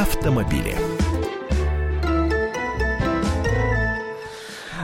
[0.00, 0.76] автомобили.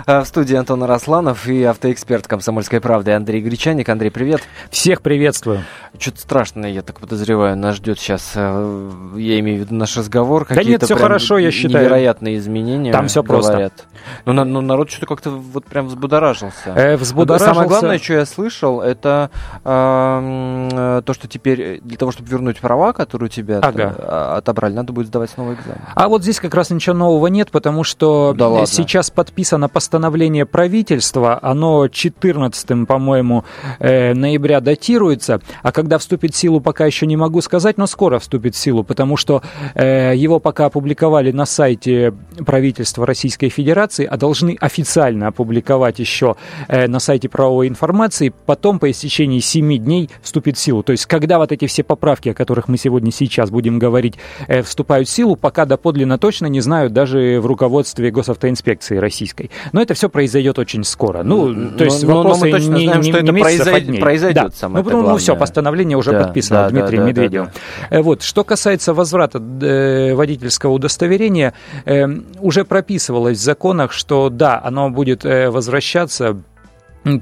[0.07, 3.89] А, в студии Антон Арасланов и автоэксперт «Комсомольской правды» Андрей Гречаник.
[3.89, 4.43] Андрей, привет.
[4.71, 5.65] Всех приветствую.
[5.99, 10.47] Что-то страшное, я так подозреваю, нас ждет сейчас, э, я имею в виду наш разговор.
[10.49, 11.85] Да нет, все хорошо, я считаю.
[11.85, 13.73] Невероятные изменения, Там все говорят.
[13.73, 13.89] просто.
[14.27, 16.73] Ну, на, ну, народ что-то как-то вот прям взбудоражился.
[16.75, 17.55] Э, взбудоражился.
[17.55, 19.31] Самое главное, что я слышал, это
[19.65, 23.95] э, то, что теперь для того, чтобы вернуть права, которые у тебя ага.
[23.99, 25.81] А, отобрали, надо будет сдавать снова экзамен.
[25.95, 31.39] А вот здесь как раз ничего нового нет, потому что да сейчас подписано постановление правительства,
[31.41, 33.45] оно 14, по-моему,
[33.79, 38.19] э, ноября датируется, а когда вступит в силу, пока еще не могу сказать, но скоро
[38.19, 39.43] вступит в силу, потому что
[39.75, 46.37] э, его пока опубликовали на сайте правительства Российской Федерации, а должны официально опубликовать еще
[46.69, 50.83] э, на сайте правовой информации, потом по истечении 7 дней вступит в силу.
[50.83, 54.15] То есть, когда вот эти все поправки, о которых мы сегодня сейчас будем говорить,
[54.49, 59.51] э, вступают в силу, пока доподлинно точно не знают даже в руководстве госавтоинспекции российской.
[59.73, 61.23] Но это все произойдет очень скоро.
[61.23, 64.01] Ну, то есть но, вопросы но мы точно не, знаем, не, что не это произойдет,
[64.01, 64.51] произойдет да.
[64.51, 67.49] самое ну, ну, все, постановление уже да, подписано да, Дмитрием да, Медведевым.
[67.49, 68.03] Да, да.
[68.03, 68.23] Вот.
[68.23, 72.07] Что касается возврата э, водительского удостоверения, э,
[72.41, 76.37] уже прописывалось в законах что да, оно будет э, возвращаться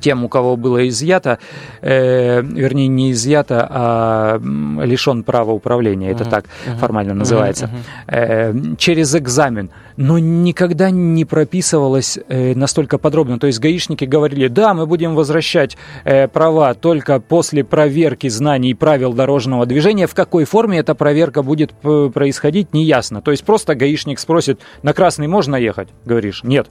[0.01, 1.39] тем, у кого было изъято,
[1.81, 4.39] э, вернее, не изъято, а
[4.85, 6.31] лишен права управления, это uh-huh.
[6.31, 6.79] так uh-huh.
[6.79, 7.71] формально называется,
[8.07, 8.73] uh-huh.
[8.73, 9.71] э, через экзамен.
[9.97, 13.39] Но никогда не прописывалось э, настолько подробно.
[13.39, 18.75] То есть гаишники говорили, да, мы будем возвращать э, права только после проверки знаний и
[18.75, 20.07] правил дорожного движения.
[20.07, 23.23] В какой форме эта проверка будет происходить, неясно.
[23.23, 25.89] То есть просто гаишник спросит, на красный можно ехать?
[26.05, 26.69] Говоришь, нет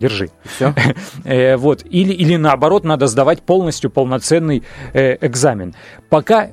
[0.00, 0.30] держи.
[0.44, 0.74] Все.
[1.24, 1.84] Э, вот.
[1.84, 4.62] Или, или наоборот, надо сдавать полностью полноценный
[4.94, 5.74] э, экзамен.
[6.08, 6.50] Пока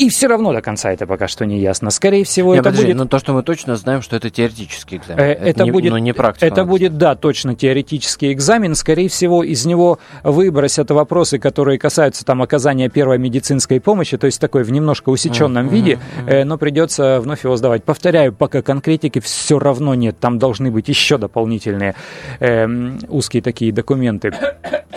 [0.00, 1.90] и все равно до конца это пока что не ясно.
[1.90, 2.96] Скорее всего, Нет, это подожди, будет...
[2.96, 5.22] Но то, что мы точно знаем, что это теоретический экзамен.
[5.22, 6.46] Э, это, это не, будет, но не практика.
[6.46, 8.74] Это будет, да, точно теоретический экзамен.
[8.74, 14.40] Скорее всего, из него выбросят вопросы, которые касаются там оказания первой медицинской помощи, то есть
[14.40, 15.70] такой в немножко усеченном mm-hmm.
[15.70, 16.44] виде, mm-hmm.
[16.44, 17.84] но придется вновь его сдавать.
[17.84, 20.18] Повторяю, пока конкретики все равно нет.
[20.18, 21.94] Там должны быть еще дополнительные
[22.38, 22.66] э,
[23.08, 24.32] узкие такие документы.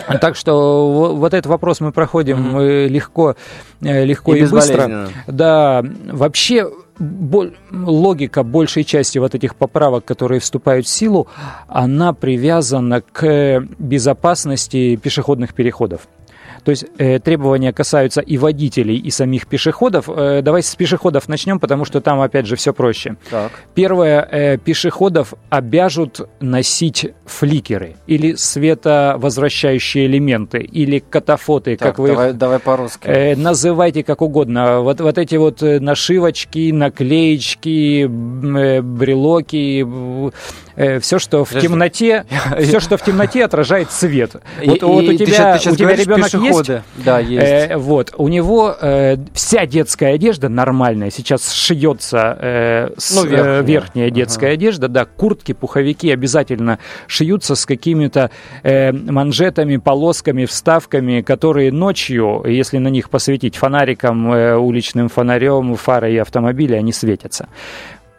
[0.20, 2.88] Так что вот этот вопрос мы проходим mm-hmm.
[2.88, 3.36] легко,
[3.80, 5.08] э, легко и, и быстро.
[5.26, 6.66] Да, вообще
[7.72, 11.26] логика большей части вот этих поправок, которые вступают в силу,
[11.66, 16.02] она привязана к безопасности пешеходных переходов.
[16.64, 20.08] То есть э, требования касаются и водителей, и самих пешеходов.
[20.08, 23.16] Э, давайте с пешеходов начнем, потому что там, опять же, все проще.
[23.30, 23.52] Так.
[23.74, 32.30] Первое, э, пешеходов обяжут носить фликеры или световозвращающие элементы, или катафоты, так, как вы давай,
[32.30, 33.06] их давай по-русски.
[33.06, 34.80] Э, называйте как угодно.
[34.80, 39.86] Вот, вот эти вот э, нашивочки, наклеечки, э, брелоки,
[40.76, 41.68] э, все, что в Подожди.
[41.68, 42.26] темноте,
[42.60, 44.36] все, что в темноте отражает свет.
[44.64, 47.70] Вот, и, вот у тебя, у тебя ребенок есть, да, есть.
[47.70, 53.60] Э, вот у него э, вся детская одежда нормальная сейчас шьется э, с, ну, верхняя.
[53.60, 54.54] Э, верхняя детская ага.
[54.54, 58.30] одежда, да, куртки, пуховики обязательно шьются с какими-то
[58.62, 66.20] э, манжетами, полосками, вставками, которые ночью, если на них посветить фонариком, э, уличным фонарем, фарой
[66.20, 67.48] автомобиля, они светятся.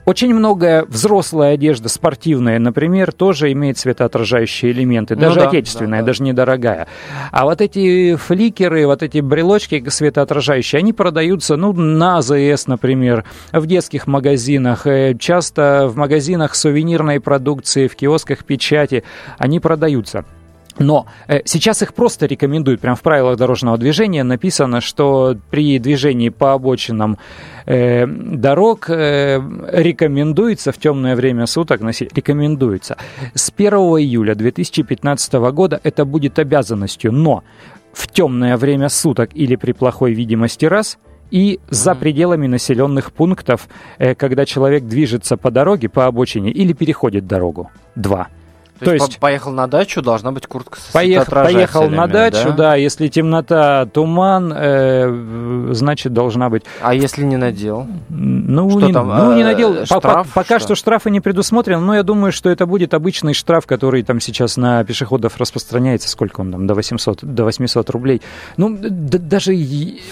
[0.05, 6.03] Очень многое взрослая одежда, спортивная, например, тоже имеет светоотражающие элементы, даже ну, да, отечественная, да,
[6.03, 6.05] да.
[6.07, 6.88] даже недорогая.
[7.31, 13.66] А вот эти фликеры, вот эти брелочки светоотражающие, они продаются, ну, на АЗС, например, в
[13.66, 19.03] детских магазинах, э, часто в магазинах сувенирной продукции, в киосках печати,
[19.39, 20.23] они продаются.
[20.80, 22.81] Но э, сейчас их просто рекомендуют.
[22.81, 27.18] Прямо в правилах дорожного движения написано, что при движении по обочинам
[27.66, 29.41] э, дорог э,
[29.72, 32.14] рекомендуется в темное время суток носить.
[32.14, 32.97] Рекомендуется.
[33.34, 37.12] С 1 июля 2015 года это будет обязанностью.
[37.12, 37.44] Но
[37.94, 40.97] в темное время суток или при плохой видимости раз–
[41.31, 43.67] и за пределами населенных пунктов,
[43.97, 47.72] э, когда человек движется по дороге, по обочине или переходит дорогу.
[47.96, 48.28] Два.
[48.79, 52.49] То, То есть, есть поехал на дачу, должна быть куртка с поех, Поехал на дачу,
[52.49, 52.55] да?
[52.55, 56.63] да, если темнота, туман, э, значит должна быть.
[56.81, 57.87] А если не надел?
[58.09, 59.85] Ну, что не, там, ну, не э, надел.
[59.85, 60.67] Штраф, по, пока что?
[60.67, 64.57] что штрафы не предусмотрены, но я думаю, что это будет обычный штраф, который там сейчас
[64.57, 66.09] на пешеходов распространяется.
[66.09, 66.67] Сколько он там?
[66.67, 68.22] До 800, до 800 рублей.
[68.57, 69.53] Ну, да, даже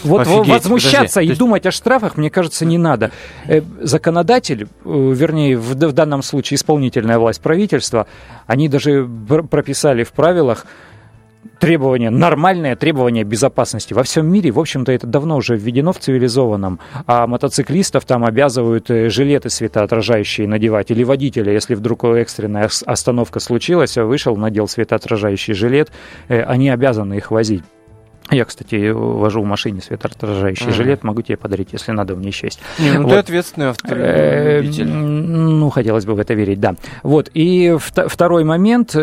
[0.04, 1.34] вот Офигеть, возмущаться подожди.
[1.34, 3.12] и думать о штрафах, мне кажется, не надо.
[3.48, 8.08] Э, законодатель, э, вернее, в, в данном случае исполнительная власть правительства,
[8.54, 9.10] они даже
[9.50, 10.68] прописали в правилах
[11.60, 13.96] требования, нормальные требования безопасности.
[13.96, 18.92] Во всем мире, в общем-то, это давно уже введено в цивилизованном, а мотоциклистов там обязывают
[18.92, 25.92] э, жилеты светоотражающие надевать, или водителя, если вдруг экстренная остановка случилась, вышел, надел светоотражающий жилет,
[26.28, 27.64] э, они обязаны их возить.
[28.32, 30.74] Я, кстати, вожу в машине светоотражающий uh-huh.
[30.74, 32.60] жилет, могу тебе подарить, если надо, меня еще есть.
[32.80, 33.12] Не, ну вот.
[33.12, 34.86] ты ответственный автомобиль.
[34.86, 36.76] Ну, хотелось бы в это верить, да.
[37.04, 38.96] Вот, и второй момент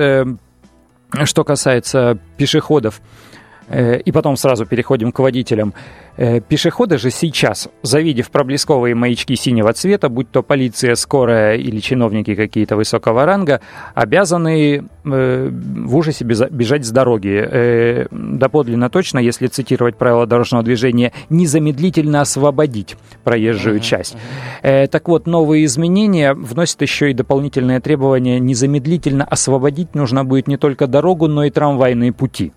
[1.24, 3.39] что касается пешеходов, э,
[3.72, 5.74] и потом сразу переходим к водителям.
[6.20, 12.34] Э, пешеходы же сейчас, завидев проблесковые маячки синего цвета, будь то полиция, скорая или чиновники
[12.34, 13.62] какие-то высокого ранга,
[13.94, 17.42] обязаны э, в ужасе бежать с дороги.
[17.42, 24.14] Э, доподлинно точно, если цитировать правила дорожного движения, незамедлительно освободить проезжую часть.
[24.62, 28.38] Так вот, новые изменения вносят еще и дополнительные требования.
[28.38, 32.52] Незамедлительно освободить нужно будет не только дорогу, но и трамвайные пути.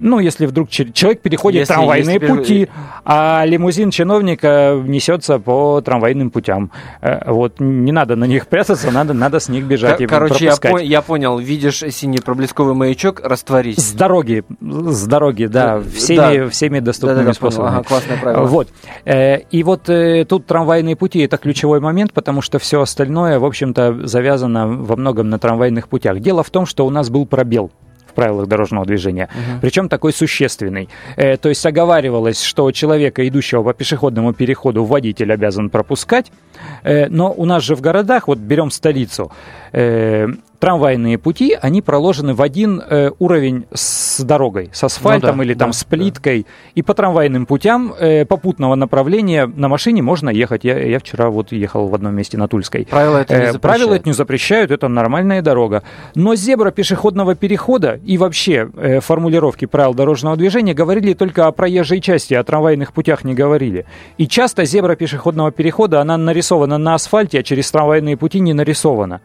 [0.00, 2.26] Ну, если вдруг человек переходит если, трамвайные если...
[2.26, 2.68] пути,
[3.04, 6.70] а лимузин чиновника несется по трамвайным путям.
[7.02, 10.44] Э, вот не надо на них прятаться, надо, надо с них бежать Кор- и Короче,
[10.46, 13.76] я, по- я понял, видишь синий проблесковый маячок, растворись.
[13.76, 16.48] С дороги, с дороги, да, э, всеми, да.
[16.48, 17.74] всеми доступными да, да, способами.
[17.74, 18.46] Ага, классное правило.
[18.46, 18.68] Вот.
[19.04, 19.82] Э, и вот
[20.28, 25.28] тут трамвайные пути– это ключевой момент, потому что все остальное, в общем-то, завязано во многом
[25.28, 26.20] на трамвайных путях.
[26.20, 27.70] Дело в том, что у нас был пробел–
[28.10, 29.28] в правилах дорожного движения.
[29.32, 29.60] Угу.
[29.60, 30.88] Причем такой существенный.
[31.16, 36.30] Э, то есть оговаривалось, что человека, идущего по пешеходному переходу, водитель обязан пропускать.
[36.82, 39.32] Э, но у нас же в городах, вот берем столицу,
[39.72, 40.26] э,
[40.60, 45.54] трамвайные пути, они проложены в один э, уровень с дорогой, с асфальтом ну, да, или
[45.54, 46.42] там да, с плиткой.
[46.42, 46.48] Да.
[46.74, 50.62] И по трамвайным путям э, попутного направления на машине можно ехать.
[50.64, 52.86] Я, я вчера вот ехал в одном месте на Тульской.
[52.88, 53.62] Правила это не запрещают.
[53.62, 55.82] Правила это не запрещают, это нормальная дорога.
[56.14, 62.02] Но зебра пешеходного перехода и вообще э, формулировки правил дорожного движения говорили только о проезжей
[62.02, 63.86] части, о трамвайных путях не говорили.
[64.18, 69.22] И часто зебра пешеходного перехода, она нарисована на асфальте, а через трамвайные пути не нарисована.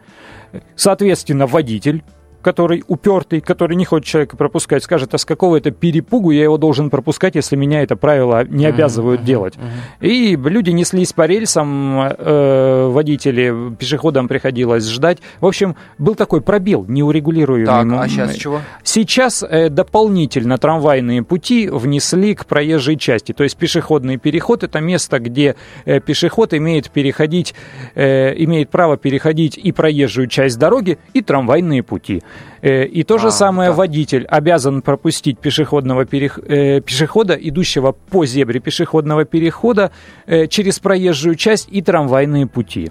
[0.74, 2.02] Соответственно, водитель
[2.46, 6.58] который упертый, который не хочет человека пропускать, скажет, а с какого это перепугу я его
[6.58, 9.54] должен пропускать, если меня это правило не обязывают uh-huh, делать.
[9.54, 10.06] Uh-huh.
[10.06, 15.18] И люди неслись по рельсам, э, водители, пешеходам приходилось ждать.
[15.40, 17.66] В общем, был такой пробел неурегулируемый.
[17.66, 18.60] Так, а сейчас чего?
[18.84, 23.32] Сейчас э, дополнительно трамвайные пути внесли к проезжей части.
[23.32, 27.56] То есть пешеходный переход– это место, где э, пешеход имеет переходить,
[27.96, 32.22] э, имеет право переходить и проезжую часть дороги, и трамвайные пути.
[32.62, 33.76] Э, и то же а, самое да.
[33.76, 36.38] водитель обязан пропустить пешеходного перех...
[36.38, 39.92] э, пешехода, идущего по зебре пешеходного перехода,
[40.26, 42.90] э, через проезжую часть и трамвайные пути.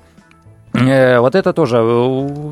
[0.74, 1.78] Вот это тоже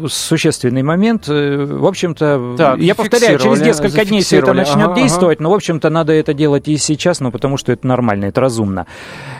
[0.07, 1.28] существенный момент.
[1.28, 5.44] В общем-то, так, я повторяю, через несколько дней все это начнет ага, действовать, ага.
[5.44, 8.88] но, в общем-то, надо это делать и сейчас, ну, потому что это нормально, это разумно.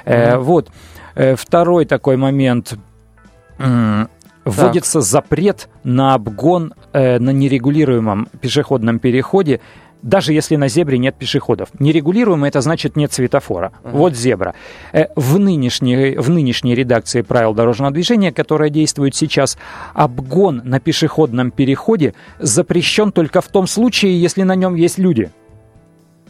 [0.06, 0.38] Ага.
[0.40, 0.68] Вот.
[1.16, 2.74] Второй такой момент
[4.46, 5.04] вводится так.
[5.04, 9.60] запрет на обгон э, на нерегулируемом пешеходном переходе
[10.04, 11.70] даже если на зебре нет пешеходов.
[11.80, 13.72] Нерегулируемый это значит нет светофора.
[13.84, 13.92] Uh-huh.
[13.92, 14.54] Вот зебра.
[14.92, 19.58] Э, в нынешней, в нынешней редакции правил дорожного движения, которая действует сейчас,
[19.94, 25.32] обгон на пешеходном переходе запрещен только в том случае, если на нем есть люди.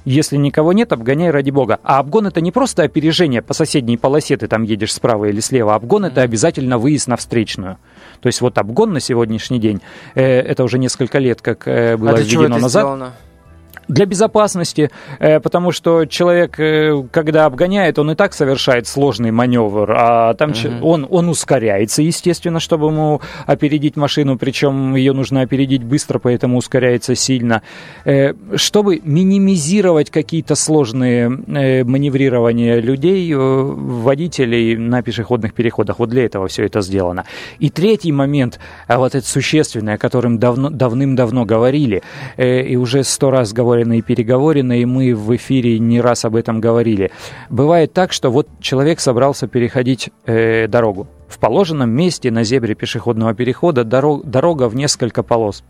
[0.05, 1.79] Если никого нет, обгоняй ради бога.
[1.83, 5.75] А обгон это не просто опережение по соседней полосе, ты там едешь справа или слева.
[5.75, 7.77] Обгон это обязательно выезд на встречную.
[8.19, 9.81] То есть вот обгон на сегодняшний день,
[10.15, 12.83] э, это уже несколько лет, как э, было а введено назад.
[12.83, 13.13] Сделано?
[13.87, 19.91] Для безопасности, э, потому что человек, э, когда обгоняет, он и так совершает сложный маневр,
[19.91, 20.87] а там угу.
[20.87, 27.15] он, он ускоряется, естественно, чтобы ему опередить машину, причем ее нужно опередить быстро, поэтому ускоряется
[27.15, 27.61] сильно.
[28.05, 36.65] Э, чтобы минимизировать какие-то сложные маневрирования людей, водителей на пешеходных переходах, вот для этого все
[36.65, 37.25] это сделано.
[37.59, 42.01] И третий момент, а вот это существенное, о котором давно, давным-давно говорили,
[42.37, 46.35] и уже сто раз говорили, переговорено и переговорено, и мы в эфире не раз об
[46.35, 47.11] этом говорили.
[47.49, 51.07] Бывает так, что вот человек собрался переходить э, дорогу.
[51.27, 55.63] В положенном месте на зебре пешеходного перехода дорог, дорога в несколько полос.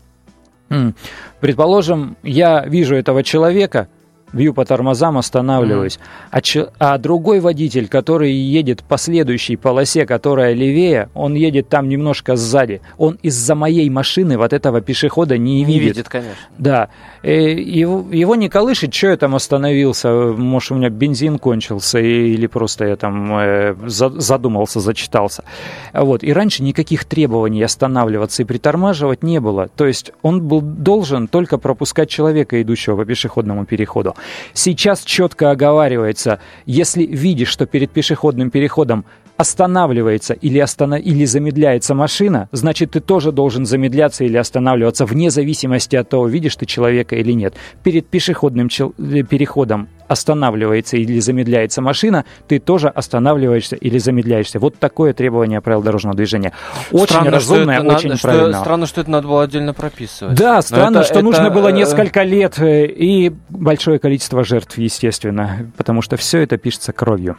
[1.40, 3.88] Предположим, я вижу этого человека,
[4.34, 5.96] бью по тормозам, останавливаюсь.
[5.96, 6.28] Mm-hmm.
[6.30, 11.88] А, ч- а другой водитель, который едет по следующей полосе, которая левее, он едет там
[11.88, 12.80] немножко сзади.
[12.98, 15.96] Он из-за моей машины вот этого пешехода не, не видит.
[15.96, 16.34] видит, конечно.
[16.58, 16.88] Да.
[17.22, 22.46] Э, его, его не колышет, что я там остановился, может, у меня бензин кончился, или
[22.46, 25.44] просто я там э, задумался, зачитался.
[25.92, 26.22] Вот.
[26.22, 29.68] И раньше никаких требований останавливаться и притормаживать не было.
[29.76, 34.14] То есть он был должен только пропускать человека, идущего по пешеходному переходу.
[34.52, 39.04] Сейчас четко оговаривается, если видишь, что перед пешеходным переходом
[39.36, 41.00] останавливается или, останов...
[41.04, 46.56] или замедляется машина, значит, ты тоже должен замедляться или останавливаться вне зависимости от того, видишь
[46.56, 47.54] ты человека или нет.
[47.82, 48.94] Перед пешеходным чел...
[48.98, 54.58] Э, переходом останавливается или замедляется машина, ты тоже останавливаешься или замедляешься.
[54.58, 56.52] Вот такое требование правил дорожного движения.
[56.90, 58.18] Очень странно, разумное, очень надо.
[58.18, 60.36] Что, странно, что это надо было отдельно прописывать.
[60.36, 64.78] Да, странно, это, что это, нужно было э, несколько лет э, и большое количество жертв,
[64.78, 67.36] естественно, потому что все это пишется кровью.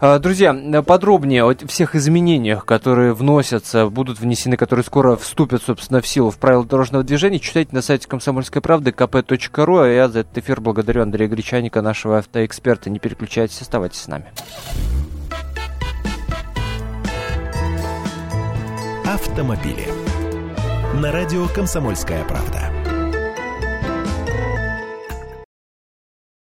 [0.00, 6.06] А, друзья, подробнее о всех изменениях, которые вносятся, будут внесены, которые скоро вступят, собственно, в
[6.06, 9.84] силу в правила дорожного движения, читайте на сайте комсомольской правды kp.ru.
[9.84, 12.90] А я за этот эфир благодарю Андрея Гречаника, нашего нашего автоэксперта.
[12.90, 14.26] Не переключайтесь, оставайтесь с нами.
[19.06, 19.86] Автомобили.
[21.00, 22.81] На радио «Комсомольская правда».